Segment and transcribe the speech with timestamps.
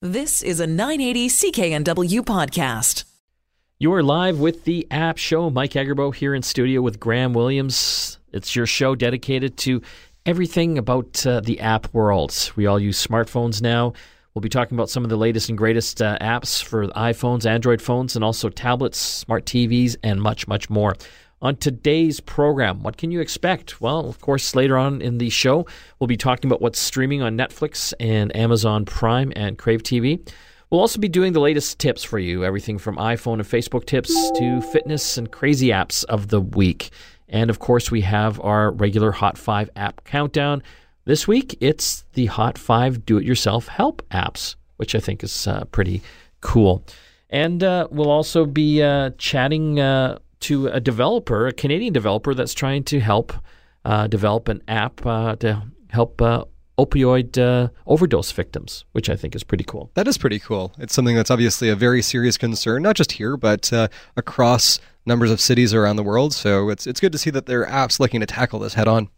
[0.00, 3.02] This is a 980 CKNW podcast.
[3.80, 5.50] You are live with the App Show.
[5.50, 8.20] Mike Agerbak here in studio with Graham Williams.
[8.32, 9.82] It's your show dedicated to
[10.24, 12.52] everything about uh, the app world.
[12.54, 13.92] We all use smartphones now.
[14.34, 17.82] We'll be talking about some of the latest and greatest uh, apps for iPhones, Android
[17.82, 20.94] phones, and also tablets, smart TVs, and much, much more.
[21.40, 23.80] On today's program, what can you expect?
[23.80, 25.66] Well, of course, later on in the show,
[25.98, 30.28] we'll be talking about what's streaming on Netflix and Amazon Prime and Crave TV.
[30.68, 34.12] We'll also be doing the latest tips for you everything from iPhone and Facebook tips
[34.32, 36.90] to fitness and crazy apps of the week.
[37.28, 40.60] And of course, we have our regular Hot 5 app countdown.
[41.04, 45.46] This week, it's the Hot 5 do it yourself help apps, which I think is
[45.46, 46.02] uh, pretty
[46.40, 46.84] cool.
[47.30, 52.54] And uh, we'll also be uh, chatting uh, to a developer, a Canadian developer that's
[52.54, 53.32] trying to help
[53.84, 56.44] uh, develop an app uh, to help uh,
[56.78, 59.90] opioid uh, overdose victims, which I think is pretty cool.
[59.94, 60.72] That is pretty cool.
[60.78, 65.30] It's something that's obviously a very serious concern, not just here, but uh, across numbers
[65.30, 66.34] of cities around the world.
[66.34, 68.88] So it's it's good to see that there are apps looking to tackle this head
[68.88, 69.08] on.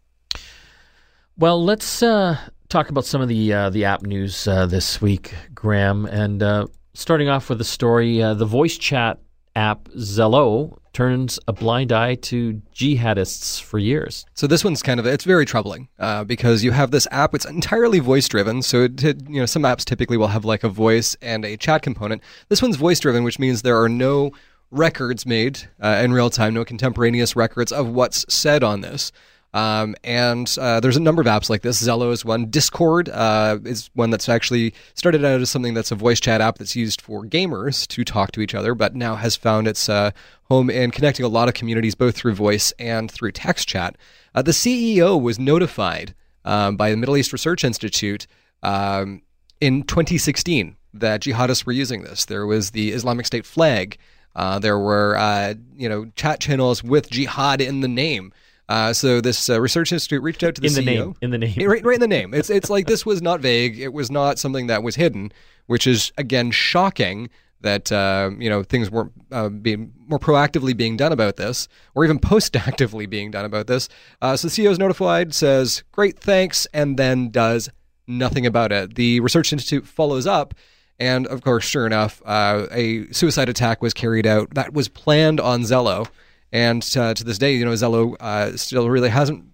[1.37, 6.69] Well, let's uh, talk about some of the the app news this week, Graham, and
[6.95, 9.19] starting off with a story: the voice chat
[9.57, 14.27] app Zello turns a blind eye to jihadists for years.
[14.35, 17.35] So this one's kind of it's very troubling uh, because you have this app.
[17.35, 18.63] It's entirely voice driven.
[18.63, 21.83] So it, you know some apps typically will have like a voice and a chat
[21.83, 22.23] component.
[22.49, 24.33] This one's voice driven, which means there are no
[24.71, 29.13] records made uh, in real time, no contemporaneous records of what's said on this.
[29.53, 31.83] Um, and uh, there's a number of apps like this.
[31.83, 32.47] Zello is one.
[32.47, 36.59] Discord uh, is one that's actually started out as something that's a voice chat app
[36.59, 40.13] that's used for gamers to talk to each other, but now has found its uh,
[40.45, 43.97] home in connecting a lot of communities both through voice and through text chat.
[44.35, 46.15] Uh, the CEO was notified
[46.45, 48.27] um, by the Middle East Research Institute
[48.63, 49.23] um,
[49.61, 52.25] in 2016 that jihadists were using this.
[52.25, 53.99] There was the Islamic State flag.
[54.35, 58.33] Uh, there were uh, you know chat channels with jihad in the name.
[58.71, 60.85] Uh, so this uh, research institute reached out to the in the CEO.
[60.85, 62.33] name in the name right, right in the name.
[62.33, 63.81] It's it's like this was not vague.
[63.81, 65.33] It was not something that was hidden,
[65.67, 67.31] which is again shocking
[67.63, 71.67] that uh, you know things weren't uh, being more proactively being done about this,
[71.97, 73.89] or even post-actively being done about this.
[74.23, 77.71] Uh, so the CEO is notified, says great thanks, and then does
[78.07, 78.95] nothing about it.
[78.95, 80.55] The research institute follows up.
[81.01, 85.41] And of course, sure enough, uh, a suicide attack was carried out that was planned
[85.41, 86.07] on Zello.
[86.53, 89.45] And uh, to this day, you know, Zello uh, still really hasn't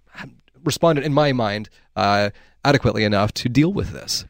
[0.64, 2.30] responded, in my mind, uh,
[2.64, 4.24] adequately enough to deal with this.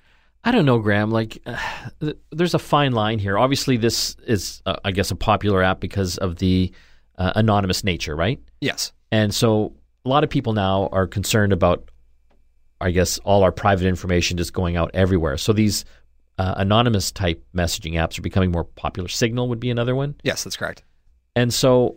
[0.45, 1.11] I don't know, Graham.
[1.11, 3.39] Like, uh, there's a fine line here.
[3.39, 6.73] Obviously, this is, uh, I guess, a popular app because of the
[7.19, 8.41] uh, anonymous nature, right?
[8.61, 8.93] Yes.
[9.11, 9.73] And so
[10.05, 11.89] a lot of people now are concerned about,
[12.81, 15.37] I guess, all our private information just going out everywhere.
[15.37, 15.85] So these
[16.39, 19.09] anonymous type messaging apps are becoming more popular.
[19.09, 20.15] Signal would be another one.
[20.23, 20.83] Yes, that's correct.
[21.35, 21.97] And so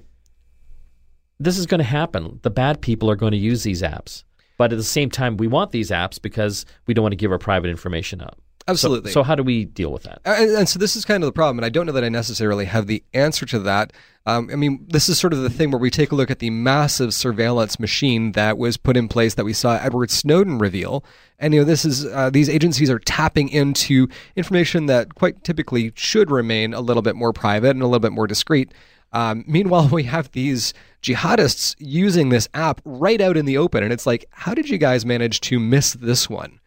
[1.39, 2.39] this is going to happen.
[2.43, 4.23] The bad people are going to use these apps.
[4.57, 7.31] But at the same time, we want these apps because we don't want to give
[7.31, 8.37] our private information up.
[8.67, 9.11] Absolutely.
[9.11, 10.21] So, so how do we deal with that?
[10.25, 12.09] And, and, so this is kind of the problem, and I don't know that I
[12.09, 13.93] necessarily have the answer to that.
[14.27, 16.37] Um, I mean, this is sort of the thing where we take a look at
[16.37, 21.03] the massive surveillance machine that was put in place that we saw Edward Snowden reveal,
[21.39, 25.91] and you know, this is uh, these agencies are tapping into information that quite typically
[25.95, 28.71] should remain a little bit more private and a little bit more discreet.
[29.11, 33.93] Um, meanwhile, we have these jihadists using this app right out in the open, and
[33.93, 36.59] it's like, how did you guys manage to miss this one?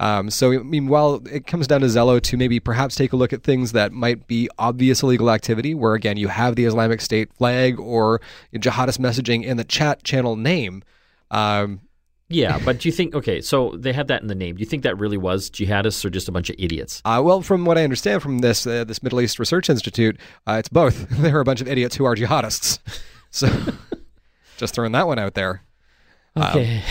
[0.00, 3.16] Um, so, I mean, while it comes down to Zello to maybe perhaps take a
[3.16, 7.00] look at things that might be obvious illegal activity, where again you have the Islamic
[7.00, 8.20] State flag or
[8.52, 10.82] jihadist messaging in the chat channel name.
[11.30, 11.80] Um,
[12.28, 13.40] yeah, but do you think okay?
[13.40, 14.56] So they had that in the name.
[14.56, 17.02] Do you think that really was jihadists or just a bunch of idiots?
[17.04, 20.56] Uh, well, from what I understand from this uh, this Middle East Research Institute, uh,
[20.58, 21.08] it's both.
[21.10, 22.78] there are a bunch of idiots who are jihadists.
[23.34, 23.48] So,
[24.58, 25.64] just throwing that one out there.
[26.36, 26.84] Okay,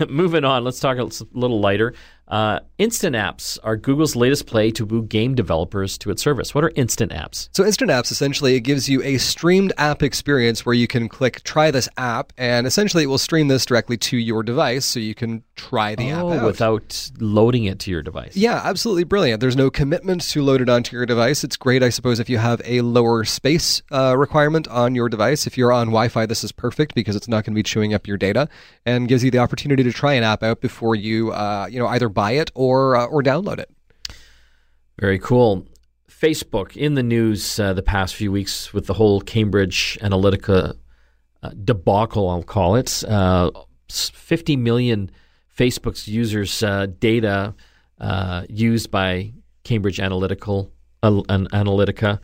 [0.00, 0.08] um.
[0.08, 0.64] moving on.
[0.64, 1.04] Let's talk a
[1.34, 1.92] little lighter.
[2.26, 6.54] Uh, instant apps are Google's latest play to woo game developers to its service.
[6.54, 7.48] What are instant apps?
[7.52, 11.42] So, instant apps essentially it gives you a streamed app experience where you can click
[11.44, 15.14] try this app, and essentially it will stream this directly to your device so you
[15.14, 16.46] can try the oh, app out.
[16.46, 18.36] without loading it to your device.
[18.36, 19.40] Yeah, absolutely brilliant.
[19.40, 21.44] There's no commitment to load it onto your device.
[21.44, 25.46] It's great, I suppose, if you have a lower space uh, requirement on your device.
[25.46, 27.92] If you're on Wi Fi, this is perfect because it's not going to be chewing
[27.92, 28.48] up your data
[28.86, 31.86] and gives you the opportunity to try an app out before you, uh, you know,
[31.88, 33.70] either buy it or uh, or download it.
[34.98, 35.66] Very cool.
[36.08, 40.74] Facebook in the news uh, the past few weeks with the whole Cambridge Analytica
[41.42, 43.04] uh, debacle, I'll call it.
[43.04, 43.50] Uh,
[43.90, 45.10] 50 million
[45.54, 47.54] Facebook's users' uh, data
[47.98, 49.32] uh, used by
[49.64, 50.72] Cambridge Analytical
[51.02, 52.20] Analytica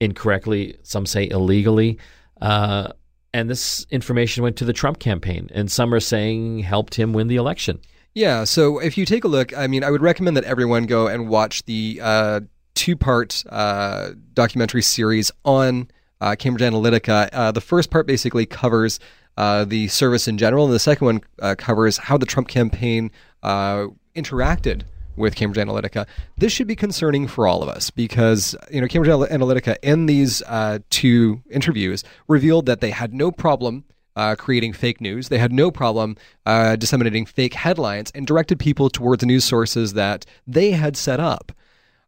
[0.00, 1.98] incorrectly, some say illegally.
[2.40, 7.28] And this information went to the Trump campaign, and some are saying helped him win
[7.28, 7.80] the election.
[8.14, 8.44] Yeah.
[8.44, 11.28] So if you take a look, I mean, I would recommend that everyone go and
[11.28, 12.40] watch the uh,
[12.74, 15.88] two part uh, documentary series on
[16.20, 17.28] uh, Cambridge Analytica.
[17.32, 18.98] Uh, the first part basically covers
[19.36, 23.10] uh, the service in general, and the second one uh, covers how the Trump campaign
[23.44, 24.82] interacted
[25.18, 26.06] with Cambridge Analytica.
[26.36, 30.42] This should be concerning for all of us because you know Cambridge Analytica in these
[30.42, 33.84] uh, two interviews revealed that they had no problem.
[34.18, 35.28] Uh, creating fake news.
[35.28, 40.26] They had no problem uh, disseminating fake headlines and directed people towards news sources that
[40.44, 41.52] they had set up.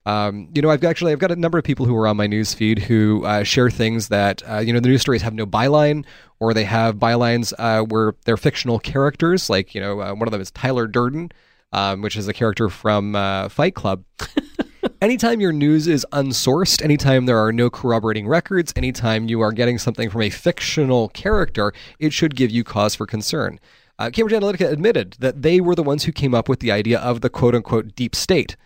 [0.07, 2.27] Um, you know, I've actually I've got a number of people who are on my
[2.27, 5.47] news feed who uh, share things that uh, you know the news stories have no
[5.47, 6.05] byline,
[6.41, 9.49] or they have bylines uh, where they're fictional characters.
[9.49, 11.31] Like you know, uh, one of them is Tyler Durden,
[11.73, 14.05] um, which is a character from uh, Fight Club.
[15.03, 19.79] anytime your news is unsourced, anytime there are no corroborating records, anytime you are getting
[19.79, 23.59] something from a fictional character, it should give you cause for concern.
[23.99, 26.99] Uh, Cambridge Analytica admitted that they were the ones who came up with the idea
[27.00, 28.56] of the quote unquote deep state.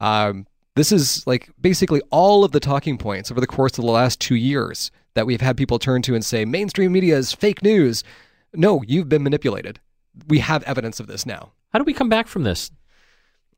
[0.00, 3.90] Um, this is like basically all of the talking points over the course of the
[3.90, 7.62] last two years that we've had people turn to and say mainstream media is fake
[7.62, 8.04] news.
[8.52, 9.80] No, you've been manipulated.
[10.28, 11.52] We have evidence of this now.
[11.72, 12.70] How do we come back from this?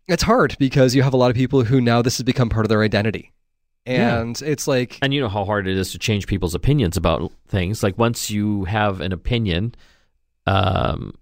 [0.08, 2.64] It's hard because you have a lot of people who now this has become part
[2.64, 3.32] of their identity.
[3.86, 4.48] And yeah.
[4.48, 4.98] it's like.
[5.02, 7.82] And you know how hard it is to change people's opinions about things.
[7.82, 9.74] Like once you have an opinion,
[10.46, 11.14] um,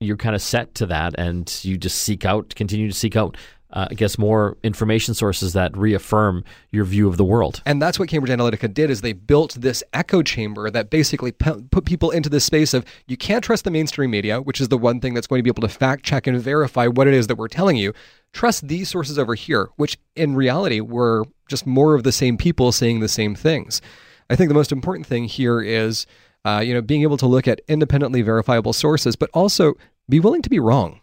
[0.00, 3.36] you're kind of set to that and you just seek out, continue to seek out
[3.74, 7.60] uh, I guess more information sources that reaffirm your view of the world.
[7.66, 11.84] And that's what Cambridge Analytica did is they built this echo chamber that basically put
[11.84, 15.00] people into this space of you can't trust the mainstream media, which is the one
[15.00, 17.36] thing that's going to be able to fact check and verify what it is that
[17.36, 17.92] we're telling you.
[18.32, 22.70] Trust these sources over here, which in reality were just more of the same people
[22.70, 23.82] saying the same things.
[24.30, 26.06] I think the most important thing here is,
[26.44, 29.74] uh, you know, being able to look at independently verifiable sources, but also
[30.08, 31.00] be willing to be wrong.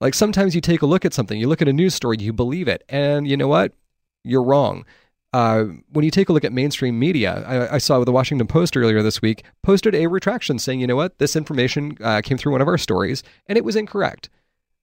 [0.00, 2.32] Like sometimes you take a look at something, you look at a news story, you
[2.32, 3.72] believe it, and you know what?
[4.24, 4.84] You're wrong.
[5.32, 8.78] Uh, when you take a look at mainstream media, I, I, saw the Washington Post
[8.78, 12.52] earlier this week posted a retraction saying, you know what, this information uh, came through
[12.52, 14.30] one of our stories and it was incorrect.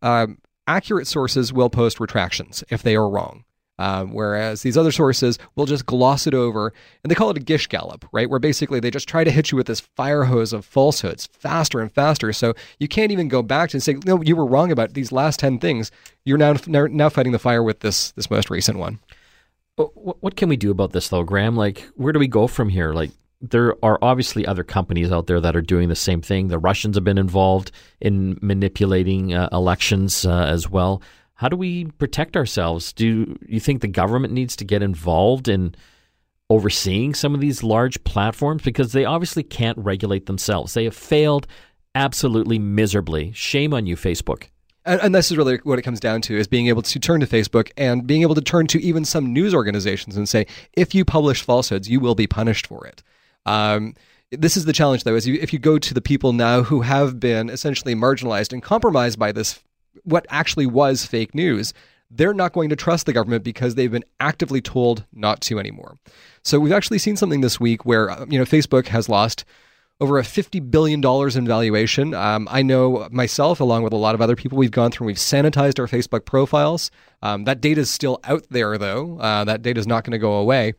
[0.04, 3.44] Um, accurate sources will post retractions if they are wrong.
[3.78, 6.72] Um, whereas these other sources will just gloss it over,
[7.04, 8.30] and they call it a gish gallop, right?
[8.30, 11.82] Where basically they just try to hit you with this fire hose of falsehoods faster
[11.82, 14.94] and faster, so you can't even go back and say, "No, you were wrong about
[14.94, 15.92] these last ten things."
[16.24, 19.00] You're now now fighting the fire with this this most recent one.
[19.76, 21.58] What can we do about this, though, Graham?
[21.58, 22.94] Like, where do we go from here?
[22.94, 23.12] Like,
[23.42, 26.48] there are obviously other companies out there that are doing the same thing.
[26.48, 31.02] The Russians have been involved in manipulating uh, elections uh, as well.
[31.36, 32.94] How do we protect ourselves?
[32.94, 35.76] Do you think the government needs to get involved in
[36.50, 38.64] overseeing some of these large platforms?
[38.64, 40.74] Because they obviously can't regulate themselves.
[40.74, 41.46] They have failed
[41.94, 43.34] absolutely miserably.
[43.34, 44.46] Shame on you, Facebook.
[44.86, 47.26] And, this is really what it comes down to is being able to turn to
[47.26, 51.04] Facebook and being able to turn to even some news organizations and say, if you
[51.04, 53.02] publish falsehoods, you will be punished for it.
[53.48, 53.96] Um,
[54.32, 56.82] this is the challenge, though, is you, if you go to the people now who
[56.82, 59.60] have been essentially marginalized and compromised by this
[60.06, 61.74] what actually was fake news,
[62.10, 65.98] they're not going to trust the government because they've been actively told not to anymore.
[66.44, 69.44] So we've actually seen something this week where uh, you know Facebook has lost
[70.02, 71.02] over a $50 billion
[71.38, 72.14] in valuation.
[72.14, 75.08] Um, I know myself, along with a lot of other people, we've gone through and
[75.08, 76.92] we've sanitized our Facebook profiles.
[77.22, 79.18] Um, that data is still out there, though.
[79.20, 80.74] Uh, that data is not going to go away.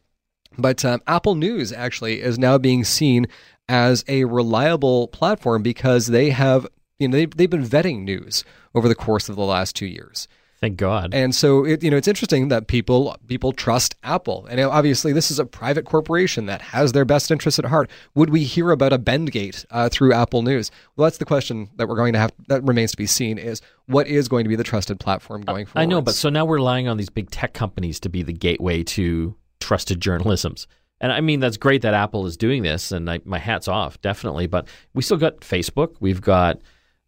[0.59, 3.27] But um, Apple News actually is now being seen
[3.69, 6.67] as a reliable platform because they have,
[6.99, 10.29] you know, they've, they've been vetting news over the course of the last two years.
[10.61, 11.13] Thank God.
[11.13, 15.31] And so it, you know it's interesting that people people trust Apple, and obviously this
[15.31, 17.91] is a private corporation that has their best interests at heart.
[18.15, 20.71] Would we hear about a Bendgate uh, through Apple News?
[20.97, 22.33] Well, that's the question that we're going to have.
[22.49, 23.37] That remains to be seen.
[23.37, 25.83] Is what is going to be the trusted platform uh, going forward?
[25.83, 28.33] I know, but so now we're relying on these big tech companies to be the
[28.33, 30.67] gateway to trusted journalisms.
[31.03, 34.01] And I mean, that's great that Apple is doing this, and I, my hat's off,
[34.01, 34.47] definitely.
[34.47, 35.97] But we still got Facebook.
[36.01, 36.59] We've got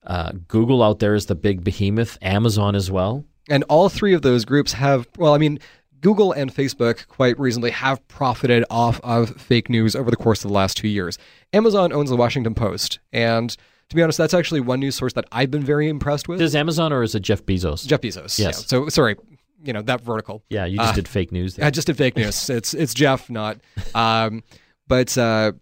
[0.09, 3.25] uh, Google out there is the big behemoth, Amazon as well.
[3.49, 5.59] And all three of those groups have, well, I mean,
[6.01, 10.49] Google and Facebook quite reasonably have profited off of fake news over the course of
[10.49, 11.19] the last two years.
[11.53, 12.99] Amazon owns the Washington Post.
[13.13, 13.57] And
[13.89, 16.41] to be honest, that's actually one news source that I've been very impressed with.
[16.41, 17.87] Is Amazon or is it Jeff Bezos?
[17.87, 18.39] Jeff Bezos.
[18.39, 18.39] Yes.
[18.39, 18.51] Yeah.
[18.51, 19.17] So sorry,
[19.63, 20.45] you know that vertical.
[20.51, 21.57] Yeah, you just uh, did fake news.
[21.57, 21.67] There.
[21.67, 22.51] I just did fake news.
[22.51, 23.59] it's it's Jeff, not.
[23.95, 24.43] Um,
[24.87, 25.53] but uh,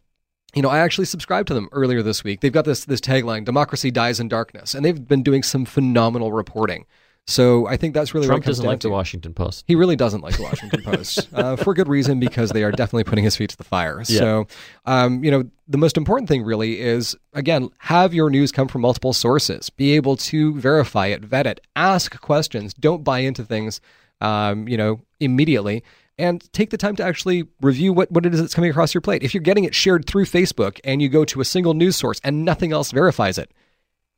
[0.56, 2.40] you know, I actually subscribed to them earlier this week.
[2.40, 6.32] They've got this this tagline: "Democracy dies in darkness," and they've been doing some phenomenal
[6.32, 6.86] reporting.
[7.28, 8.88] So I think that's really Trump what it comes doesn't like to.
[8.88, 9.64] the Washington Post.
[9.66, 13.02] He really doesn't like the Washington Post uh, for good reason because they are definitely
[13.04, 14.04] putting his feet to the fire.
[14.04, 14.46] So,
[14.84, 18.82] um, you know, the most important thing really is again have your news come from
[18.82, 19.70] multiple sources.
[19.70, 22.72] Be able to verify it, vet it, ask questions.
[22.74, 23.80] Don't buy into things,
[24.20, 25.82] um, you know, immediately.
[26.18, 29.02] And take the time to actually review what, what it is that's coming across your
[29.02, 29.22] plate.
[29.22, 32.20] If you're getting it shared through Facebook and you go to a single news source
[32.24, 33.52] and nothing else verifies it,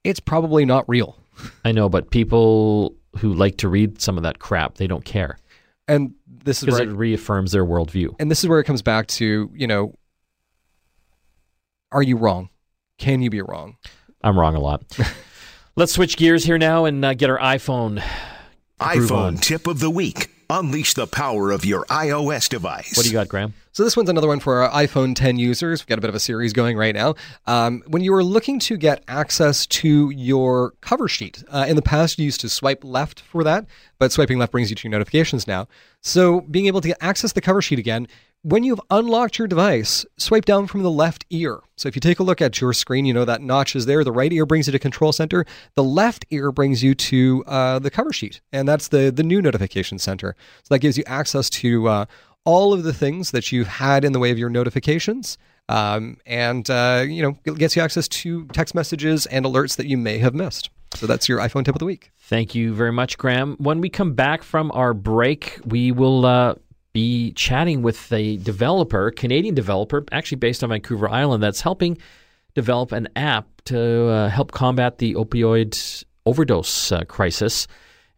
[0.05, 1.17] it's probably not real.
[1.65, 5.39] I know, but people who like to read some of that crap, they don't care
[5.89, 6.15] And
[6.45, 8.15] this is because where it reaffirms their worldview.
[8.21, 9.93] and this is where it comes back to you know
[11.91, 12.49] are you wrong
[12.99, 13.77] can you be wrong
[14.23, 14.83] I'm wrong a lot.
[15.77, 18.03] Let's switch gears here now and uh, get our iPhone.
[18.81, 19.37] Groove on.
[19.37, 20.31] iPhone tip of the week.
[20.51, 22.97] Unleash the power of your iOS device.
[22.97, 23.53] What do you got, Graham?
[23.79, 26.17] so this one's another one for our iphone 10 users we've got a bit of
[26.17, 27.15] a series going right now
[27.47, 31.83] um, when you are looking to get access to your cover sheet uh, in the
[31.83, 33.67] past you used to swipe left for that
[34.01, 35.69] but swiping left brings you to your notifications now
[36.01, 38.09] so being able to get access the cover sheet again
[38.43, 41.61] when you've unlocked your device, swipe down from the left ear.
[41.77, 44.05] So if you take a look at your screen, you know that notch is there.
[44.05, 45.45] The right ear brings you to Control Center.
[45.75, 49.43] The left ear brings you to uh, the cover sheet, and that's the the new
[49.43, 50.37] notification center.
[50.63, 52.05] So that gives you access to uh,
[52.45, 55.37] all of the things that you've had in the way of your notifications,
[55.69, 59.87] um, and uh, you know it gets you access to text messages and alerts that
[59.87, 60.71] you may have missed.
[60.95, 62.13] So that's your iPhone tip of the week.
[62.19, 63.57] Thank you very much, Graham.
[63.59, 66.55] When we come back from our break, we will uh,
[66.93, 71.99] be chatting with a developer, Canadian developer, actually based on Vancouver Island, that's helping
[72.55, 77.67] develop an app to uh, help combat the opioid overdose uh, crisis.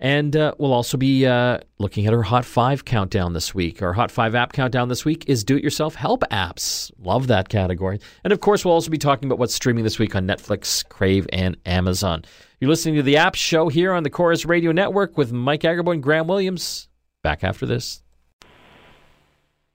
[0.03, 3.83] And uh, we'll also be uh, looking at our Hot 5 countdown this week.
[3.83, 6.91] Our Hot 5 app countdown this week is do it yourself help apps.
[6.99, 8.01] Love that category.
[8.25, 11.27] And of course, we'll also be talking about what's streaming this week on Netflix, Crave,
[11.35, 12.25] and Amazon.
[12.61, 15.93] You're listening to the App Show here on the Chorus Radio Network with Mike Agerbak
[15.93, 16.89] and Graham Williams.
[17.23, 18.03] Back after this.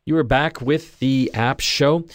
[0.08, 2.06] You are back with the App Show.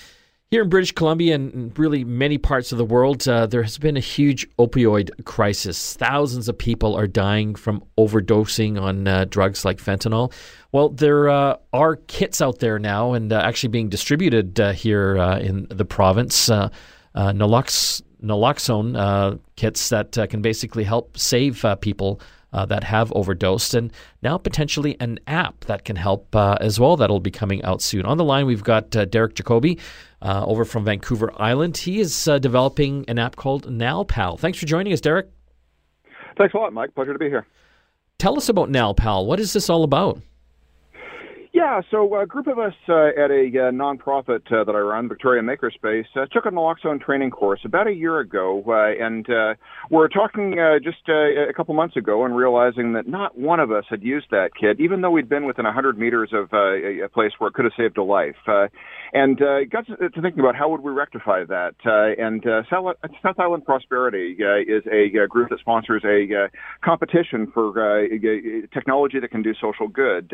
[0.53, 3.97] Here in British Columbia and really many parts of the world, uh, there has been
[3.97, 5.95] a huge opioid crisis.
[5.95, 10.33] Thousands of people are dying from overdosing on uh, drugs like fentanyl.
[10.71, 15.19] Well, there uh, are kits out there now and uh, actually being distributed uh, here
[15.19, 16.49] uh, in the province.
[16.49, 22.21] Nalox- naloxone kits that can basically help save people
[22.53, 23.93] uh, that have overdosed, and
[24.23, 26.97] now potentially an app that can help uh, as well.
[26.97, 28.05] That'll be coming out soon.
[28.05, 29.79] On the line, we've got uh, Derek Jacoby
[30.23, 31.77] uh, over from Vancouver Island.
[31.77, 34.39] He is uh, developing an app called NalPal.
[34.39, 35.29] Thanks for joining us, Derek.
[36.37, 36.95] Thanks a lot, Mike.
[36.95, 37.47] Pleasure to be here.
[38.19, 39.27] Tell us about NalPal.
[39.27, 40.21] What is this all about?
[41.61, 45.11] Yeah, so a group of us uh, at a uh, nonprofit uh, that I run,
[45.11, 49.53] Victoria Makerspace, uh, took a naloxone training course about a year ago, uh, and uh,
[49.91, 53.71] we're talking uh, just uh, a couple months ago and realizing that not one of
[53.71, 57.01] us had used that kit, even though we'd been within 100 meters of uh, a,
[57.05, 58.37] a place where it could have saved a life.
[58.49, 58.69] Uh,
[59.13, 61.75] and uh, got to, to thinking about how would we rectify that.
[61.85, 66.49] Uh, and uh, South, Island Prosperity uh, is a uh, group that sponsors a uh,
[66.85, 67.71] competition for
[68.73, 70.33] technology that can do social good.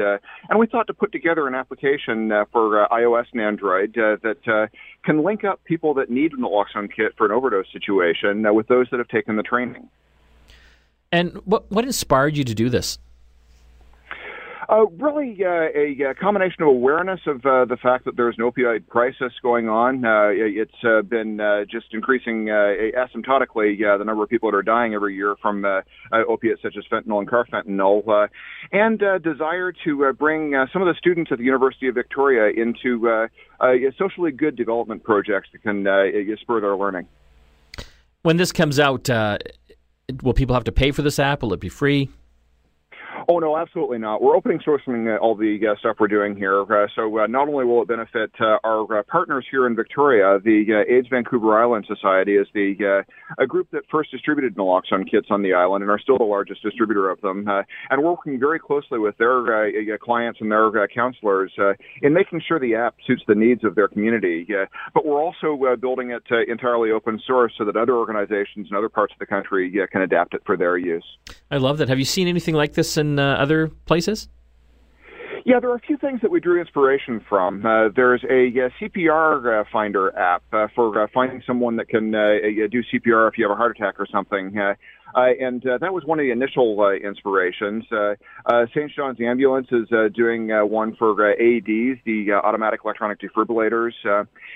[0.48, 4.68] And we thought to put together an application for iOS and Android that
[5.04, 8.86] can link up people that need an naloxone kit for an overdose situation with those
[8.90, 9.88] that have taken the training.
[11.12, 12.98] And what what inspired you to do this?
[14.68, 18.88] Uh, really, uh, a, combination of awareness of uh, the fact that there's an opioid
[18.88, 20.04] crisis going on.
[20.04, 24.92] Uh, it's uh, been uh, just increasing asymptotically the number of people that are dying
[24.94, 25.64] every year from
[26.28, 28.26] opiates such as fentanyl and carfentanil, uh,
[28.72, 33.28] and desire to bring some of the students at the University of Victoria into
[33.96, 35.84] socially good development projects that can
[36.40, 37.06] spur their learning.
[38.22, 39.08] When this comes out,
[40.22, 41.42] will people have to pay for this app?
[41.42, 42.08] Will it be free?
[43.28, 44.22] Oh no, absolutely not.
[44.22, 46.62] We're opening sourcing all the uh, stuff we're doing here.
[46.62, 50.38] Uh, so uh, not only will it benefit uh, our uh, partners here in Victoria,
[50.44, 53.04] the AIDS Vancouver Island Society is the
[53.38, 56.62] a group that first distributed naloxone kits on the island and are still the largest
[56.62, 57.46] distributor of them.
[57.90, 61.52] And we're working very closely with their clients and their counselors
[62.02, 64.46] in making sure the app suits the needs of their community.
[64.94, 69.12] But we're also building it entirely open source so that other organizations in other parts
[69.12, 71.04] of the country can adapt it for their use.
[71.50, 71.88] I love that.
[71.88, 74.28] Have you seen anything like this in uh, other places?
[75.46, 77.64] Yeah, there are a few things that we drew inspiration from.
[77.64, 82.12] Uh, there's a, uh CPR uh, finder app uh, for uh, finding someone that can
[82.16, 82.34] uh,
[82.68, 84.52] do CPR if you have a heart attack or something.
[85.16, 87.84] Uh, and uh, that was one of the initial uh, inspirations.
[87.90, 88.92] Uh, uh, St.
[88.94, 93.92] John's Ambulance is uh, doing uh, one for uh, AEDs, the uh, automatic electronic defibrillators.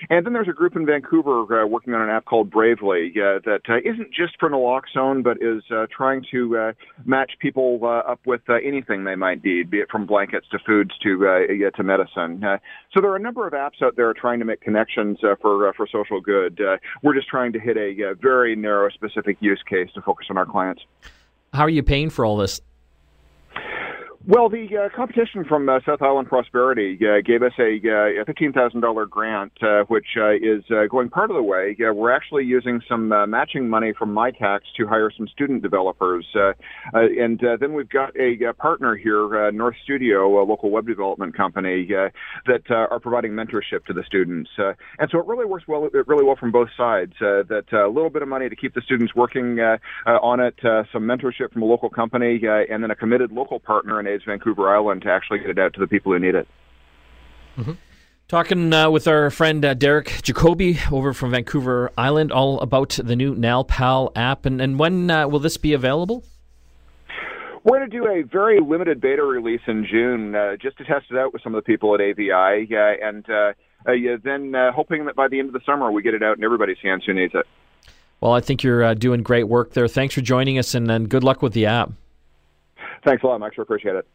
[0.09, 4.13] And then there's a group in Vancouver working on an app called Bravely that isn't
[4.13, 5.63] just for naloxone, but is
[5.95, 6.73] trying to
[7.05, 11.71] match people up with anything they might need, be it from blankets to foods to
[11.75, 12.43] to medicine.
[12.93, 15.87] So there are a number of apps out there trying to make connections for for
[15.91, 16.59] social good.
[17.01, 20.45] We're just trying to hit a, very narrow, specific use case to focus on our
[20.51, 20.83] clients.
[21.53, 22.61] How are you paying for all this?
[24.27, 28.25] Well, the uh, competition from uh, South Island Prosperity uh, gave us a, uh, a
[28.25, 31.75] $15,000 grant, uh, which uh, is uh, going part of the way.
[31.79, 36.27] Uh, we're actually using some uh, matching money from Mitacs to hire some student developers.
[36.93, 41.89] And then we've got a, uh partner here, North Studio, a local web development company,
[42.45, 44.51] that are providing mentorship to the students.
[44.57, 47.13] And so it really works well, really well from both sides.
[47.19, 51.53] That a little bit of money to keep the students working on it, some mentorship
[51.53, 55.11] from a local company, and then a committed local partner in AIDS Vancouver Island to
[55.11, 56.47] actually get it out to the people who need it.
[58.27, 63.15] Talking uh, with our friend uh, Derek Jacoby over from Vancouver Island, all about the
[63.15, 66.23] new NalPal app, and, and when uh, will this be available?
[67.63, 71.07] We're going to do a very limited beta release in June, uh, just to test
[71.11, 73.51] it out with some of the people at AVI, uh, and uh,
[73.87, 76.23] uh, yeah, then uh, hoping that by the end of the summer we get it
[76.23, 77.45] out in everybody's hands who needs it.
[78.19, 79.87] Well, I think you're uh, doing great work there.
[79.87, 81.91] Thanks for joining us, and, and good luck with the app.
[83.03, 83.55] Thanks a lot, Max.
[83.57, 84.07] I appreciate it.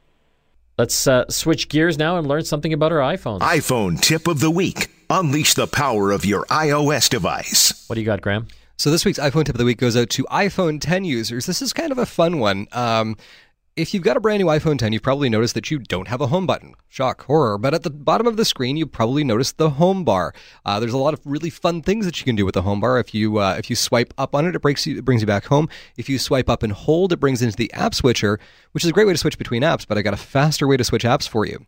[0.79, 3.41] Let's uh, switch gears now and learn something about our iPhones.
[3.41, 4.89] iPhone tip of the week.
[5.09, 7.85] Unleash the power of your iOS device.
[7.89, 8.49] what do you got, Graham?
[8.77, 11.47] So this week's iPhone tip of the week goes out to iPhone 10 users.
[11.47, 12.67] This is kind of a fun one.
[12.73, 13.17] Um,
[13.77, 16.23] if you've got a brand new iPhone 10, you've probably noticed that you don't have
[16.23, 16.75] a home button.
[16.89, 17.59] Shock, horror.
[17.59, 20.33] But at the bottom of the screen, you probably noticed the home bar.
[20.65, 22.81] Uh, there's a lot of really fun things that you can do with the home
[22.81, 22.99] bar.
[22.99, 25.27] If you uh, if you swipe up on it, it, breaks you, it brings you
[25.27, 25.69] back home.
[25.99, 28.41] If you swipe up and hold, it brings into the app switcher,
[28.73, 29.87] which is a great way to switch between apps.
[29.87, 31.67] But I got a faster way to switch apps for you.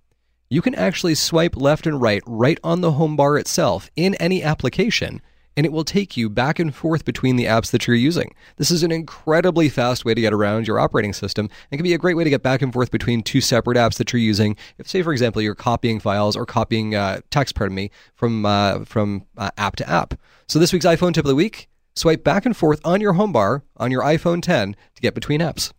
[0.48, 4.42] You can actually swipe left and right right on the home bar itself in any
[4.42, 5.20] application
[5.58, 8.32] and it will take you back and forth between the apps that you're using.
[8.58, 11.94] This is an incredibly fast way to get around your operating system and can be
[11.94, 14.56] a great way to get back and forth between two separate apps that you're using.
[14.78, 18.84] If, say, for example, you're copying files or copying uh, text, pardon me, from uh,
[18.84, 20.14] from uh, app to app.
[20.46, 23.32] So this week's iPhone tip of the week: swipe back and forth on your home
[23.32, 25.72] bar on your iPhone 10 to get between apps.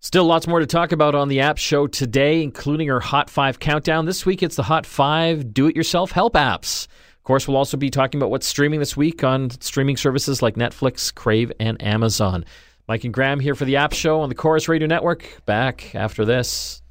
[0.00, 3.58] Still lots more to talk about on the app show today, including our Hot 5
[3.60, 4.04] countdown.
[4.04, 6.86] This week it's the Hot 5 do it yourself help apps.
[7.30, 10.56] Of course, we'll also be talking about what's streaming this week on streaming services like
[10.56, 12.44] Netflix, Crave, and Amazon.
[12.88, 15.40] Mike and Graham here for the App Show on the Chorus Radio Network.
[15.46, 16.82] Back after this.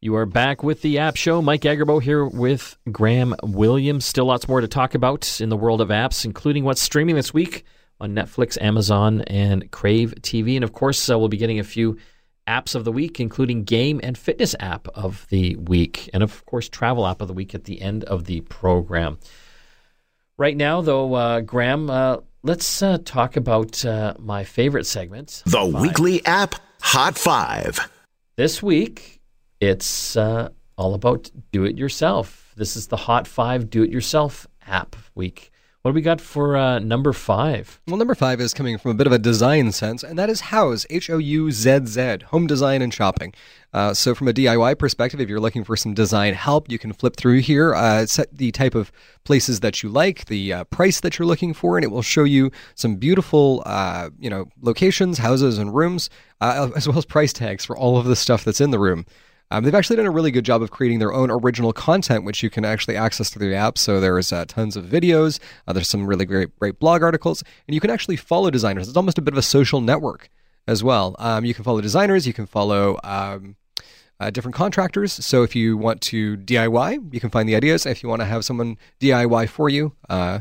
[0.00, 1.42] You are back with the App Show.
[1.42, 4.04] Mike Agerbak here with Graham Williams.
[4.04, 7.34] Still lots more to talk about in the world of apps, including what's streaming this
[7.34, 7.64] week
[7.98, 10.54] on Netflix, Amazon, and Crave TV.
[10.54, 11.98] And of course, uh, we'll be getting a few
[12.46, 16.68] apps of the week, including game and fitness app of the week, and of course,
[16.68, 19.18] travel app of the week at the end of the program.
[20.38, 25.42] Right now, though, uh, Graham, uh, let's uh, talk about uh, my favorite segment.
[25.46, 25.82] The Five.
[25.82, 27.90] weekly app Hot 5.
[28.36, 29.20] This week,
[29.60, 32.52] it's uh, all about do it yourself.
[32.56, 35.50] This is the Hot 5 Do It Yourself app week.
[35.88, 37.80] What do we got for uh, number five?
[37.86, 40.42] Well, number five is coming from a bit of a design sense, and that is
[40.42, 43.32] Houzz, H O U Z Z, home design and shopping.
[43.72, 46.92] Uh, so, from a DIY perspective, if you're looking for some design help, you can
[46.92, 48.92] flip through here, uh, set the type of
[49.24, 52.24] places that you like, the uh, price that you're looking for, and it will show
[52.24, 56.10] you some beautiful, uh, you know, locations, houses, and rooms,
[56.42, 59.06] uh, as well as price tags for all of the stuff that's in the room.
[59.50, 62.42] Um, they've actually done a really good job of creating their own original content, which
[62.42, 63.78] you can actually access through the app.
[63.78, 67.74] So there's uh, tons of videos, uh, there's some really great, great blog articles, and
[67.74, 68.88] you can actually follow designers.
[68.88, 70.28] It's almost a bit of a social network
[70.66, 71.16] as well.
[71.18, 73.56] Um, you can follow designers, you can follow um,
[74.20, 75.12] uh, different contractors.
[75.12, 77.86] So if you want to DIY, you can find the ideas.
[77.86, 80.40] If you want to have someone DIY for you, uh,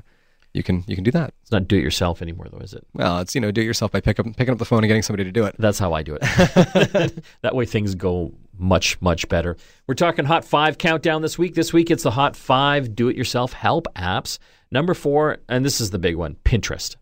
[0.53, 1.33] you can you can do that.
[1.43, 2.85] It's not do it yourself anymore, though, is it?
[2.93, 4.87] Well, it's you know do it yourself by pick up, picking up the phone and
[4.87, 5.55] getting somebody to do it.
[5.59, 7.23] That's how I do it.
[7.41, 9.57] that way things go much, much better.
[9.87, 11.55] We're talking Hot 5 countdown this week.
[11.55, 14.39] This week it's the Hot 5 do it yourself help apps.
[14.71, 16.95] Number four, and this is the big one Pinterest.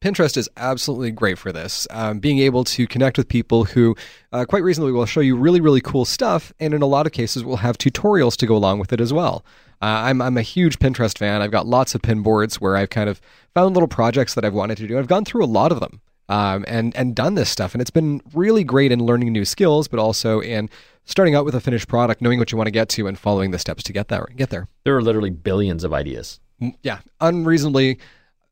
[0.00, 1.86] Pinterest is absolutely great for this.
[1.90, 3.94] Um, being able to connect with people who,
[4.32, 7.12] uh, quite reasonably, will show you really, really cool stuff, and in a lot of
[7.12, 9.44] cases, will have tutorials to go along with it as well.
[9.82, 11.42] Uh, I'm I'm a huge Pinterest fan.
[11.42, 13.20] I've got lots of pin boards where I've kind of
[13.52, 14.98] found little projects that I've wanted to do.
[14.98, 16.00] I've gone through a lot of them.
[16.30, 19.88] Um, and and done this stuff, and it's been really great in learning new skills,
[19.88, 20.70] but also in
[21.10, 23.50] starting out with a finished product, knowing what you want to get to, and following
[23.50, 24.28] the steps to get there.
[24.36, 24.68] Get there.
[24.84, 26.40] There are literally billions of ideas.
[26.82, 27.98] Yeah, unreasonably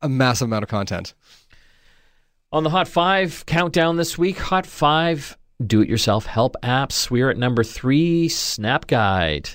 [0.01, 1.13] a massive amount of content.
[2.51, 7.11] On the Hot 5 countdown this week, Hot 5 do it yourself help apps.
[7.11, 9.49] We are at number three, Snap Guide.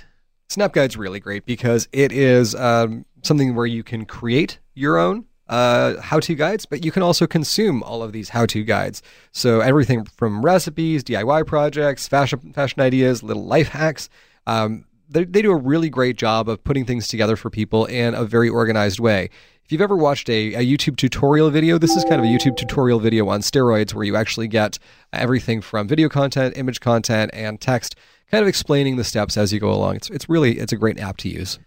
[0.51, 5.25] Snap Guide's really great because it is um, something where you can create your own
[5.49, 9.03] uh, how-to guides, but you can also consume all of these how-to guides.
[9.33, 14.09] So everything from recipes, DIY projects, fashion fashion ideas, little life hacks.
[14.47, 18.15] Um, they, they do a really great job of putting things together for people in
[18.15, 19.31] a very organized way.
[19.65, 22.57] If you've ever watched a, a YouTube tutorial video, this is kind of a YouTube
[22.57, 24.79] tutorial video on steroids where you actually get
[25.13, 27.97] everything from video content, image content, and text,
[28.31, 29.97] kind of explaining the steps as you go along.
[29.97, 31.59] It's, it's really it's a great app to use.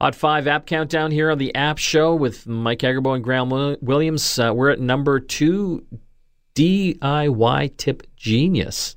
[0.00, 4.38] Hot 5 app countdown here on the App Show with Mike Agerbak and Graham Williams.
[4.38, 5.84] Uh, we're at number two,
[6.54, 8.94] DIY Tip Genius.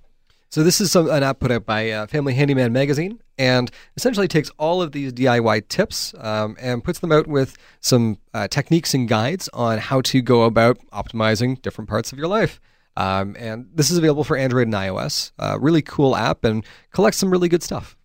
[0.50, 4.28] So this is some, an app put out by uh, Family Handyman Magazine, and essentially
[4.28, 8.94] takes all of these DIY tips um, and puts them out with some uh, techniques
[8.94, 12.62] and guides on how to go about optimizing different parts of your life.
[12.96, 15.32] Um, and this is available for Android and iOS.
[15.40, 17.98] Uh, really cool app and collects some really good stuff.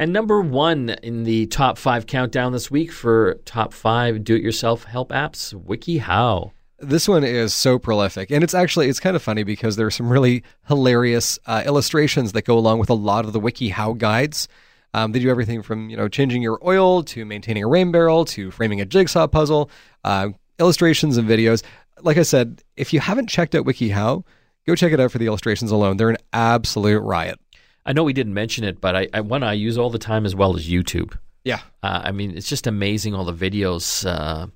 [0.00, 5.10] And number one in the top five countdown this week for top five do-it-yourself help
[5.10, 6.52] apps, WikiHow.
[6.78, 9.90] This one is so prolific, and it's actually it's kind of funny because there are
[9.90, 14.48] some really hilarious uh, illustrations that go along with a lot of the WikiHow guides.
[14.94, 18.24] Um, they do everything from you know changing your oil to maintaining a rain barrel
[18.24, 19.70] to framing a jigsaw puzzle,
[20.04, 21.62] uh, illustrations and videos.
[22.00, 24.24] Like I said, if you haven't checked out WikiHow,
[24.66, 25.98] go check it out for the illustrations alone.
[25.98, 27.38] They're an absolute riot.
[27.86, 30.26] I know we didn't mention it, but I, I one I use all the time
[30.26, 31.16] as well as YouTube.
[31.44, 34.46] Yeah, uh, I mean it's just amazing all the videos uh,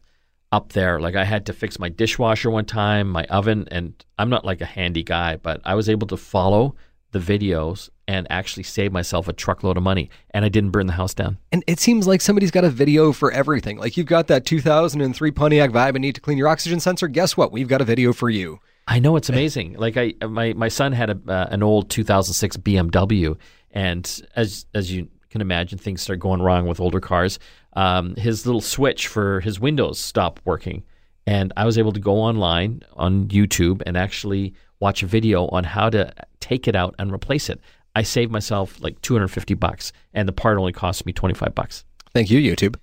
[0.53, 1.01] up there.
[1.01, 4.61] Like I had to fix my dishwasher one time, my oven, and I'm not like
[4.61, 6.77] a handy guy, but I was able to follow
[7.13, 10.93] the videos and actually save myself a truckload of money, and I didn't burn the
[10.93, 11.39] house down.
[11.53, 13.79] And it seems like somebody's got a video for everything.
[13.79, 17.09] Like you've got that 2003 Pontiac Vibe and need to clean your oxygen sensor.
[17.09, 17.53] Guess what?
[17.53, 18.61] We've got a video for you.
[18.87, 19.75] I know it's amazing.
[19.75, 23.37] like I, my my son had a, uh, an old 2006 BMW,
[23.71, 27.39] and as as you can imagine, things start going wrong with older cars.
[27.73, 30.85] Um, his little switch for his windows stopped working,
[31.27, 35.65] and I was able to go online on YouTube and actually watch a video on
[35.65, 37.61] how to take it out and replace it.
[37.97, 41.85] I saved myself like 250 bucks, and the part only cost me 25 bucks.
[42.13, 42.77] Thank you, YouTube.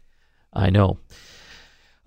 [0.54, 1.00] I know.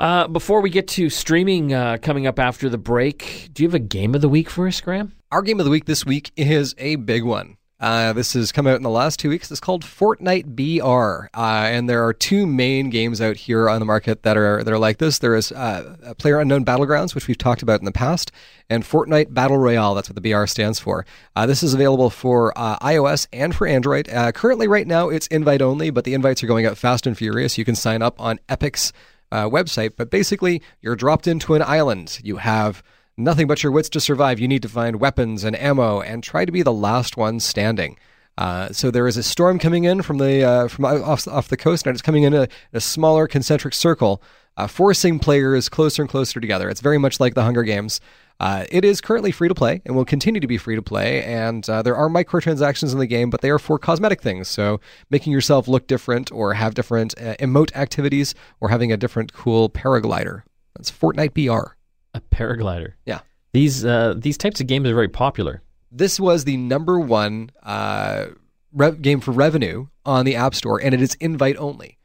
[0.05, 3.75] Uh, before we get to streaming uh, coming up after the break, do you have
[3.75, 5.14] a game of the week for us, Graham?
[5.33, 7.57] Our game of the week this week is a big one.
[7.81, 9.51] Uh, this has come out in the last two weeks.
[9.51, 13.87] It's called Fortnite BR, uh, and there are two main games out here on the
[13.87, 15.21] market that are that are like this.
[15.21, 18.31] There is uh, Player Unknown Battlegrounds, which we've talked about in the past,
[18.69, 19.95] and Fortnite Battle Royale.
[19.95, 21.07] That's what the BR stands for.
[21.35, 24.11] Uh, this is available for uh, iOS and for Android.
[24.11, 27.17] Uh, currently, right now, it's invite only, but the invites are going out fast and
[27.17, 27.57] furious.
[27.57, 28.93] You can sign up on Epic's
[29.42, 32.20] website, but basically, you're dropped into an island.
[32.23, 32.83] You have
[33.16, 34.38] nothing but your wits to survive.
[34.38, 37.97] You need to find weapons and ammo and try to be the last one standing.
[38.37, 41.57] Uh, so there is a storm coming in from the uh, from off, off the
[41.57, 44.20] coast, and it's coming in a, a smaller concentric circle,
[44.57, 46.68] uh, forcing players closer and closer together.
[46.68, 48.01] It's very much like the Hunger Games.
[48.40, 51.23] Uh, it is currently free to play and will continue to be free to play.
[51.23, 54.49] And uh, there are microtransactions in the game, but they are for cosmetic things.
[54.49, 59.33] So making yourself look different, or have different uh, emote activities, or having a different
[59.33, 60.42] cool paraglider.
[60.77, 61.75] That's Fortnite BR.
[62.14, 62.94] A paraglider.
[63.07, 63.20] Yeah.
[63.53, 65.62] These uh, these types of games are very popular.
[65.92, 68.27] This was the number one uh,
[68.73, 71.99] rev- game for revenue on the App Store, and it is invite only.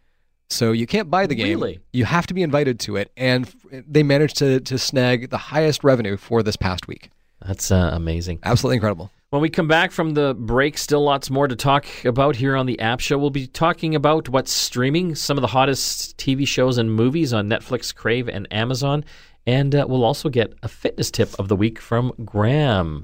[0.49, 1.59] So you can't buy the game.
[1.59, 1.79] Really?
[1.93, 5.83] You have to be invited to it, and they managed to to snag the highest
[5.83, 7.11] revenue for this past week.
[7.45, 8.39] That's uh, amazing.
[8.43, 9.11] Absolutely incredible.
[9.29, 12.65] When we come back from the break, still lots more to talk about here on
[12.65, 13.17] the App Show.
[13.19, 17.47] We'll be talking about what's streaming, some of the hottest TV shows and movies on
[17.47, 19.05] Netflix, Crave, and Amazon.
[19.45, 23.03] And uh, we'll also get a fitness tip of the week from Graham.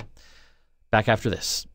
[0.90, 1.68] Back after this.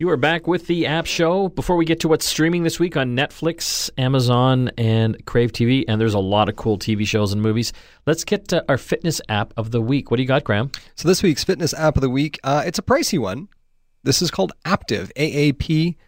[0.00, 1.50] You are back with the App Show.
[1.50, 6.00] Before we get to what's streaming this week on Netflix, Amazon, and Crave TV, and
[6.00, 7.74] there's a lot of cool TV shows and movies,
[8.06, 10.10] let's get to our fitness app of the week.
[10.10, 10.70] What do you got, Graham?
[10.94, 13.48] So this week's fitness app of the week, uh, it's a pricey one.
[14.02, 15.98] This is called Aaptiv, A A P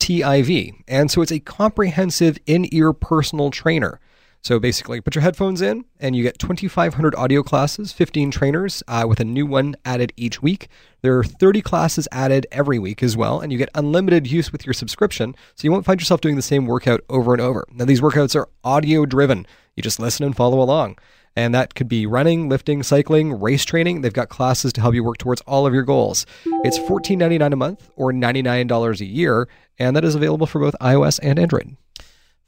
[0.00, 4.00] T I V, and so it's a comprehensive in-ear personal trainer.
[4.46, 9.04] So basically, put your headphones in, and you get 2,500 audio classes, 15 trainers, uh,
[9.08, 10.68] with a new one added each week.
[11.02, 14.64] There are 30 classes added every week as well, and you get unlimited use with
[14.64, 17.66] your subscription, so you won't find yourself doing the same workout over and over.
[17.72, 19.48] Now, these workouts are audio driven.
[19.74, 20.98] You just listen and follow along.
[21.34, 24.02] And that could be running, lifting, cycling, race training.
[24.02, 26.24] They've got classes to help you work towards all of your goals.
[26.62, 31.18] It's $14.99 a month or $99 a year, and that is available for both iOS
[31.20, 31.76] and Android.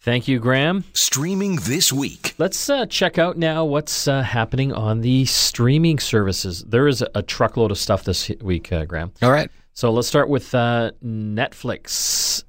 [0.00, 0.84] Thank you, Graham.
[0.92, 2.34] Streaming this week.
[2.38, 6.62] Let's uh, check out now what's uh, happening on the streaming services.
[6.62, 9.12] There is a, a truckload of stuff this week, uh, Graham.
[9.22, 9.50] All right.
[9.72, 12.44] So let's start with uh, Netflix.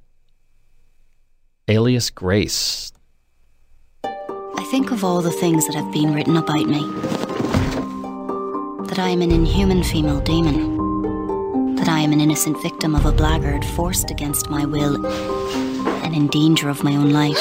[1.66, 2.92] Alias Grace.
[4.04, 6.80] I think of all the things that have been written about me.
[8.86, 11.74] That I am an inhuman female demon.
[11.76, 15.69] That I am an innocent victim of a blackguard forced against my will
[16.12, 17.38] and in danger of my own life.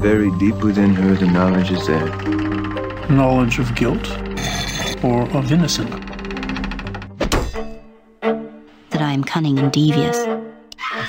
[0.00, 2.06] Very deep within her, the knowledge is there.
[3.08, 4.10] knowledge of guilt
[5.04, 5.90] or of innocence.
[8.90, 10.16] That I am cunning and devious.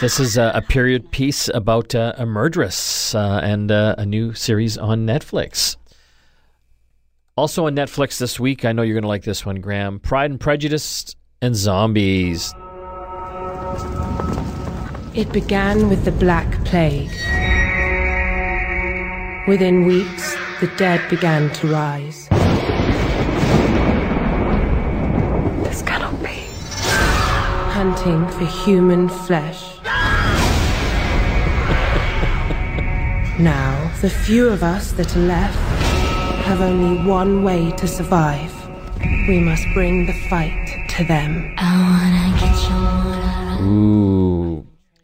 [0.02, 4.34] This is a, a period piece about uh, a murderess uh, and uh, a new
[4.34, 5.78] series on Netflix.
[7.38, 10.32] Also on Netflix this week, I know you're going to like this one, Graham Pride
[10.32, 12.54] and Prejudice and Zombies.
[15.16, 17.12] It began with the Black Plague.
[19.48, 22.28] Within weeks, the dead began to rise.
[25.64, 26.48] This cannot be.
[27.78, 29.78] Hunting for human flesh.
[33.38, 35.60] now, the few of us that are left
[36.48, 38.52] have only one way to survive.
[39.28, 41.54] We must bring the fight to them.
[43.62, 44.13] Ooh.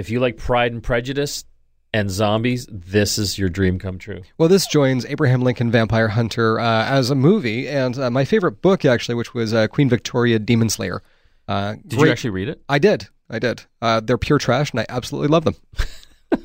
[0.10, 1.46] If you like Pride and Prejudice
[1.94, 4.24] and zombies, this is your dream come true.
[4.40, 8.64] Well, this joins Abraham Lincoln Vampire Hunter uh, as a movie, and uh, my favorite
[8.64, 11.04] book actually, which was uh, Queen Victoria Demon Slayer.
[11.48, 12.60] Uh, Did great- you actually read it?
[12.68, 13.08] I did.
[13.30, 13.62] I did.
[13.84, 15.54] Uh, they're pure trash, and I absolutely love them.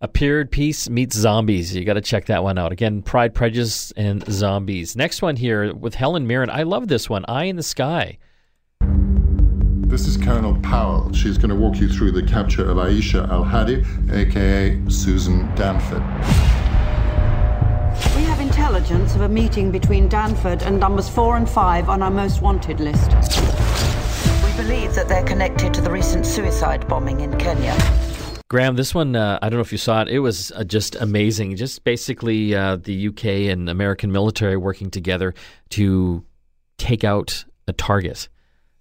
[0.00, 1.76] A period piece meets zombies.
[1.76, 2.72] You got to check that one out.
[2.72, 4.96] Again, Pride, Prejudice, and Zombies.
[4.96, 6.50] Next one here with Helen Mirren.
[6.50, 7.24] I love this one.
[7.28, 8.18] Eye in the Sky.
[9.88, 11.12] This is Colonel Powell.
[11.12, 16.02] She's going to walk you through the capture of Aisha Al Hadi, aka Susan Danford.
[18.16, 22.10] We have intelligence of a meeting between Danford and numbers four and five on our
[22.10, 23.12] most wanted list.
[24.44, 27.78] We believe that they're connected to the recent suicide bombing in Kenya.
[28.48, 30.08] Graham, this one, uh, I don't know if you saw it.
[30.08, 31.54] It was uh, just amazing.
[31.54, 35.32] Just basically uh, the UK and American military working together
[35.70, 36.24] to
[36.76, 38.28] take out a target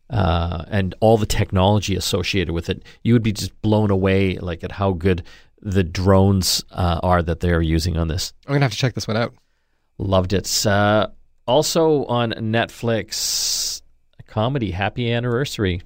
[0.09, 2.83] uh, and all the technology associated with it.
[3.03, 5.23] You would be just blown away, like at how good
[5.61, 8.33] the drones uh, are that they are using on this.
[8.47, 9.33] I'm gonna have to check this one out.
[9.97, 10.65] Loved it.
[10.65, 11.07] Uh,
[11.47, 13.81] also on Netflix,
[14.19, 15.81] a comedy, Happy Anniversary.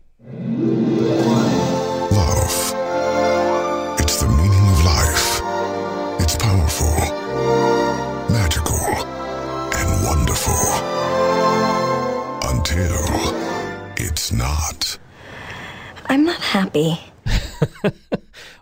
[16.10, 17.00] I'm not happy.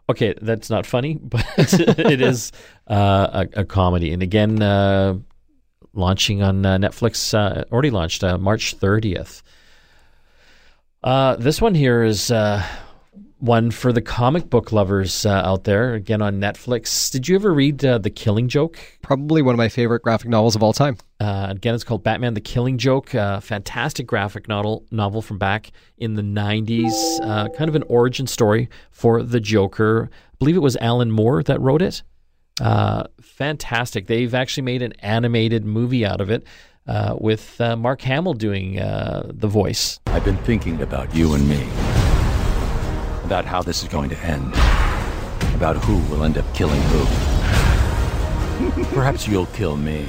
[0.10, 2.54] Okay, that's not funny, but it is
[2.90, 4.14] uh, a, a comedy.
[4.14, 5.18] And again, uh,
[5.94, 9.42] launching on uh, Netflix, uh, already launched uh, March 30th.
[11.04, 12.66] Uh, this one here is uh,
[13.40, 17.12] one for the comic book lovers uh, out there, again on Netflix.
[17.12, 18.80] Did you ever read uh, The Killing Joke?
[19.02, 20.98] Probably one of my favorite graphic novels of all time.
[21.20, 23.16] Uh, again, it's called Batman: The Killing Joke.
[23.16, 26.92] Uh, fantastic graphic novel novel from back in the '90s.
[27.22, 30.10] Uh, kind of an origin story for the Joker.
[30.12, 32.04] I believe it was Alan Moore that wrote it.
[32.62, 34.08] Uh, fantastic.
[34.08, 36.46] They've actually made an animated movie out of it
[36.88, 40.00] uh, with uh, Mark Hamill doing the voice.
[40.08, 41.64] I've been thinking about you and me.
[43.24, 44.54] About how this is going to end.
[45.56, 47.06] About who will end up killing who.
[48.94, 50.06] Perhaps you'll kill me.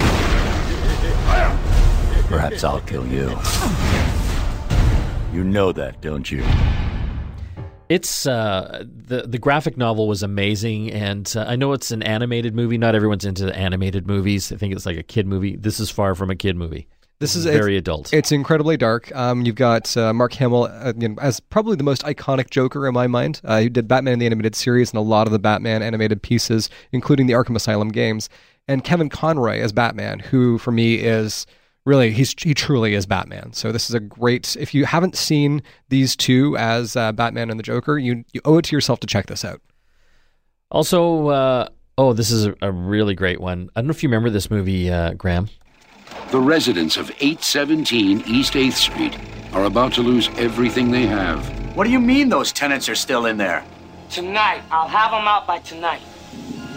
[2.28, 3.28] Perhaps I'll kill you.
[5.32, 6.44] You know that, don't you?
[7.88, 12.54] It's uh, the the graphic novel was amazing, and uh, I know it's an animated
[12.54, 12.76] movie.
[12.76, 14.52] Not everyone's into animated movies.
[14.52, 15.56] I think it's like a kid movie.
[15.56, 16.86] This is far from a kid movie.
[17.20, 18.12] This is very it's, adult.
[18.12, 19.14] It's incredibly dark.
[19.16, 22.86] Um, you've got uh, Mark Hamill uh, you know, as probably the most iconic Joker
[22.86, 23.40] in my mind.
[23.42, 26.22] Uh, he did Batman in the animated series and a lot of the Batman animated
[26.22, 28.28] pieces, including the Arkham Asylum games,
[28.68, 31.46] and Kevin Conroy as Batman, who for me is
[31.84, 33.52] really he's he truly is Batman.
[33.52, 34.56] So this is a great.
[34.56, 38.58] If you haven't seen these two as uh, Batman and the Joker, you you owe
[38.58, 39.60] it to yourself to check this out.
[40.70, 43.70] Also, uh, oh, this is a, a, really great one.
[43.74, 45.48] I don't know if you remember this movie, uh, Graham.
[46.30, 49.18] The residents of 817 East 8th Street
[49.54, 51.42] are about to lose everything they have.
[51.74, 53.64] What do you mean those tenants are still in there?
[54.10, 54.62] Tonight.
[54.70, 56.02] I'll have them out by tonight.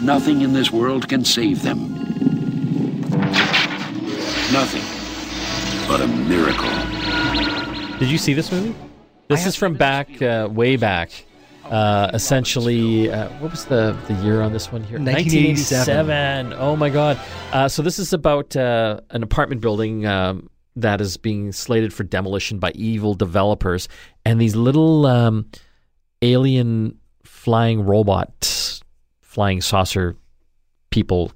[0.02, 1.92] Nothing in this world can save them.
[4.52, 4.82] Nothing
[5.88, 7.98] but a miracle.
[7.98, 8.74] Did you see this movie?
[9.28, 11.24] This is from back, uh, way back.
[11.64, 14.98] Uh, essentially, uh, what was the, the year on this one here?
[14.98, 16.06] 1987.
[16.08, 16.52] 1987.
[16.58, 17.18] Oh my God.
[17.52, 22.02] Uh, so this is about uh, an apartment building um, that is being slated for
[22.02, 23.88] demolition by evil developers,
[24.24, 25.48] and these little um,
[26.22, 28.61] alien flying robot,
[29.32, 30.14] flying saucer
[30.90, 31.32] people,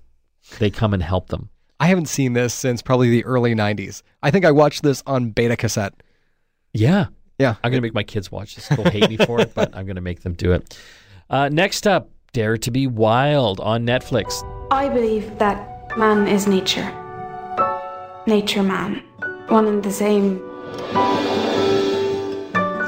[0.59, 1.48] they come and help them.
[1.80, 4.02] I haven't seen this since probably the early 90s.
[4.22, 5.94] I think I watched this on beta cassette.
[6.74, 7.06] Yeah.
[7.38, 7.54] Yeah.
[7.64, 8.68] I'm going to make my kids watch this.
[8.68, 10.78] They'll hate me for it, but I'm going to make them do it.
[11.30, 14.42] Uh, next up, Dare to be Wild on Netflix.
[14.70, 16.90] I believe that man is nature.
[18.26, 19.02] Nature man.
[19.48, 20.42] One and the same.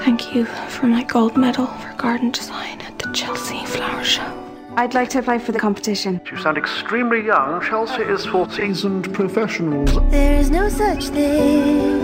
[0.04, 4.37] Thank you for my gold medal for garden design at the Chelsea Flower Show.
[4.78, 6.20] I'd like to apply for the competition.
[6.30, 7.60] You sound extremely young.
[7.60, 9.92] Chelsea is for seasoned professionals.
[10.08, 11.98] There is no such thing.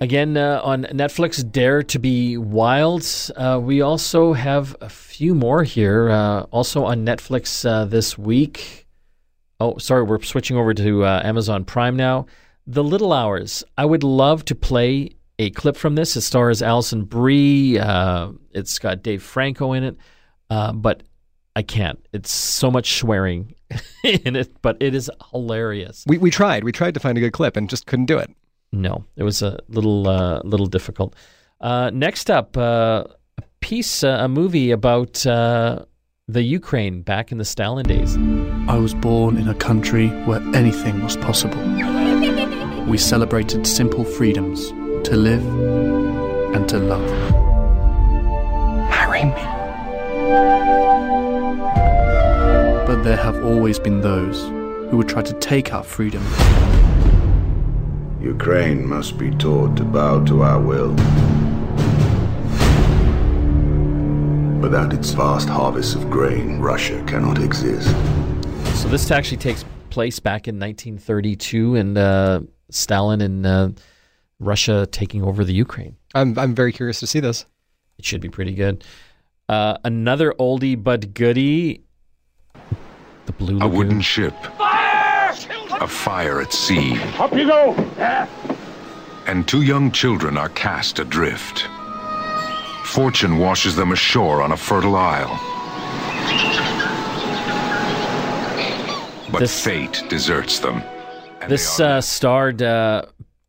[0.00, 3.04] Again, uh, on Netflix, Dare to be Wild.
[3.36, 6.08] Uh, we also have a few more here.
[6.08, 8.86] Uh, also on Netflix uh, this week.
[9.60, 12.24] Oh, sorry, we're switching over to uh, Amazon Prime now.
[12.66, 13.62] The Little Hours.
[13.76, 16.16] I would love to play a clip from this.
[16.16, 17.78] It stars Alison Brie.
[17.78, 19.98] Uh, it's got Dave Franco in it,
[20.48, 21.02] but
[21.56, 21.98] I can't.
[22.12, 23.54] It's so much swearing
[24.04, 26.04] in it, but it is hilarious.
[26.06, 26.64] We, we tried.
[26.64, 28.30] We tried to find a good clip and just couldn't do it.
[28.72, 31.16] No, it was a little uh, little difficult.
[31.60, 33.04] Uh, next up, uh,
[33.38, 35.84] a piece, uh, a movie about uh,
[36.28, 38.16] the Ukraine back in the Stalin days.
[38.68, 41.62] I was born in a country where anything was possible.
[42.86, 44.68] We celebrated simple freedoms
[45.08, 45.44] to live
[46.54, 47.10] and to love.
[48.90, 49.57] Marry me.
[52.86, 54.42] But there have always been those
[54.90, 56.24] who would try to take our freedom.
[58.20, 60.94] Ukraine must be taught to bow to our will.
[64.60, 67.88] Without its vast harvests of grain, Russia cannot exist.
[68.82, 73.68] So this actually takes place back in 1932, and uh, Stalin and uh,
[74.40, 75.96] Russia taking over the Ukraine.
[76.14, 77.46] I'm I'm very curious to see this.
[77.98, 78.84] It should be pretty good.
[79.48, 81.82] Uh, another oldie but goodie.
[83.26, 84.34] The Blue A wooden ship.
[84.58, 85.30] Fire!
[85.80, 86.98] A fire at sea.
[87.18, 87.72] Up you go!
[89.26, 91.66] And two young children are cast adrift.
[92.84, 95.38] Fortune washes them ashore on a fertile isle.
[99.30, 100.82] But This- fate deserts them.
[101.48, 103.02] This uh, starred, uh,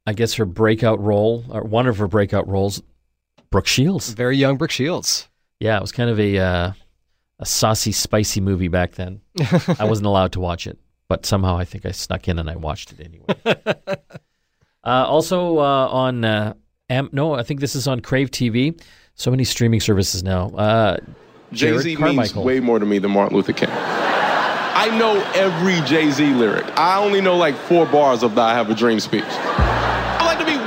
[0.06, 2.82] I guess, her breakout role, or one of her breakout roles,
[3.50, 4.10] Brooke Shields.
[4.14, 5.29] Very young Brooke Shields.
[5.60, 6.72] Yeah, it was kind of a uh,
[7.40, 9.22] a saucy, spicy movie back then.
[9.80, 12.56] I wasn't allowed to watch it, but somehow I think I snuck in and I
[12.56, 13.36] watched it anyway.
[14.84, 16.54] uh, also uh, on uh,
[16.90, 18.82] Am- no, I think this is on Crave TV.
[19.16, 20.50] So many streaming services now.
[20.50, 20.98] Uh,
[21.52, 23.70] Jay Z means way more to me than Martin Luther King.
[23.72, 26.66] I know every Jay Z lyric.
[26.78, 29.26] I only know like four bars of the I Have a Dream speech.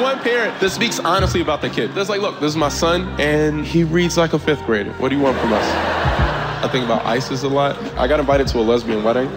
[0.03, 1.95] One parent that speaks honestly about the kid.
[1.95, 4.93] That's like, look, this is my son, and he reads like a fifth grader.
[4.95, 5.65] What do you want from us?
[5.65, 7.77] I think about ISIS a lot.
[7.97, 9.29] I got invited to a lesbian wedding.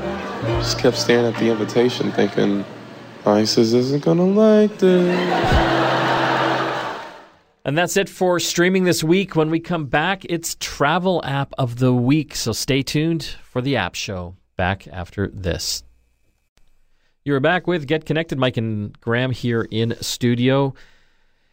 [0.59, 2.65] Just kept staring at the invitation, thinking,
[3.25, 5.75] ISIS isn't gonna like this.
[7.63, 9.35] And that's it for streaming this week.
[9.35, 12.35] When we come back, it's Travel App of the Week.
[12.35, 14.35] So stay tuned for the App Show.
[14.55, 15.83] Back after this.
[17.27, 18.37] You're back with Get Connected.
[18.37, 20.75] Mike and Graham here in studio.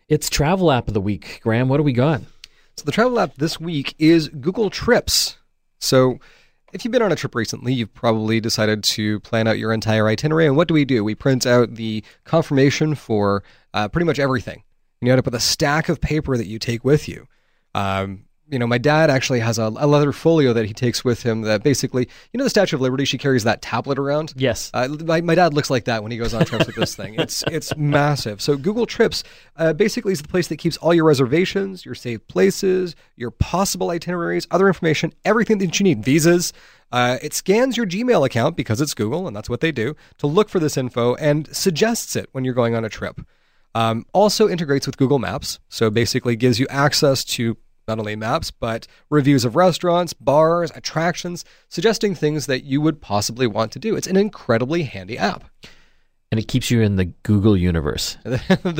[0.06, 1.40] It's Travel App of the Week.
[1.42, 2.20] Graham, what do we got?
[2.76, 5.38] So the travel app this week is Google Trips.
[5.78, 6.18] So
[6.74, 10.06] if you've been on a trip recently, you've probably decided to plan out your entire
[10.08, 10.46] itinerary.
[10.46, 11.04] And what do we do?
[11.04, 14.62] We print out the confirmation for uh, pretty much everything.
[15.00, 17.26] And you end up with a stack of paper that you take with you.
[17.74, 21.22] Um, you know, my dad actually has a, a leather folio that he takes with
[21.22, 24.34] him that basically, you know, the Statue of Liberty, she carries that tablet around.
[24.36, 24.70] Yes.
[24.74, 27.14] Uh, my, my dad looks like that when he goes on trips with this thing.
[27.14, 28.42] It's it's massive.
[28.42, 29.24] So Google Trips
[29.56, 33.88] uh, basically is the place that keeps all your reservations, your saved places, your possible
[33.88, 36.52] itineraries, other information, everything that you need, visas.
[36.92, 40.26] Uh, it scans your Gmail account because it's Google and that's what they do to
[40.26, 43.22] look for this info and suggests it when you're going on a trip.
[43.74, 48.50] Um, also integrates with Google Maps, so basically gives you access to not only maps
[48.50, 53.96] but reviews of restaurants, bars, attractions, suggesting things that you would possibly want to do.
[53.96, 55.44] It's an incredibly handy app.
[56.32, 58.16] And it keeps you in the Google universe.
[58.24, 58.38] the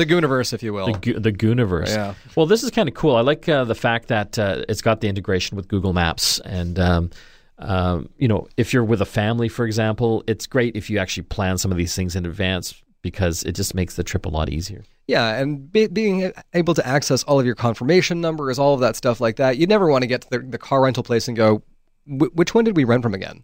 [0.09, 0.87] Gooniverse, if you will.
[0.87, 1.89] The, Go- the Gooniverse.
[1.89, 2.15] Yeah.
[2.35, 3.15] Well, this is kind of cool.
[3.15, 6.39] I like uh, the fact that uh, it's got the integration with Google Maps.
[6.39, 7.11] And, um,
[7.59, 11.23] um, you know, if you're with a family, for example, it's great if you actually
[11.23, 12.81] plan some of these things in advance.
[13.03, 14.83] Because it just makes the trip a lot easier.
[15.05, 18.95] Yeah, and be, being able to access all of your confirmation numbers, all of that
[18.95, 19.57] stuff like that.
[19.57, 21.61] You never want to get to the, the car rental place and go,
[22.07, 23.43] which one did we rent from again?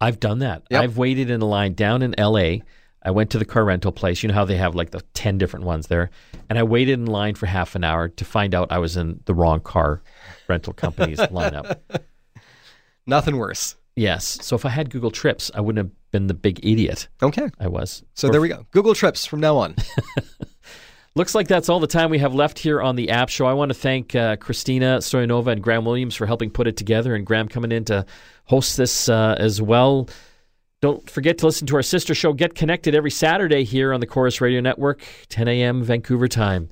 [0.00, 0.62] I've done that.
[0.70, 0.82] Yep.
[0.82, 2.58] I've waited in a line down in LA.
[3.02, 4.22] I went to the car rental place.
[4.22, 6.10] You know how they have like the 10 different ones there.
[6.48, 9.20] And I waited in line for half an hour to find out I was in
[9.24, 10.02] the wrong car
[10.46, 11.78] rental company's lineup.
[13.06, 13.76] Nothing worse.
[13.98, 14.38] Yes.
[14.42, 17.08] So if I had Google Trips, I wouldn't have been the big idiot.
[17.22, 17.48] Okay.
[17.58, 18.04] I was.
[18.14, 18.66] So there we go.
[18.70, 19.74] Google Trips from now on.
[21.14, 23.46] Looks like that's all the time we have left here on the app show.
[23.46, 27.16] I want to thank uh, Christina Stoyanova and Graham Williams for helping put it together,
[27.16, 28.06] and Graham coming in to
[28.44, 30.08] host this uh, as well.
[30.80, 34.06] Don't forget to listen to our sister show, Get Connected, every Saturday here on the
[34.06, 35.82] Corus Radio Network, 10 a.m.
[35.82, 36.68] Vancouver time.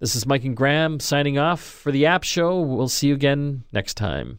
[0.00, 2.60] This is Mike and Graham signing off for the app show.
[2.60, 4.38] We'll see you again next time.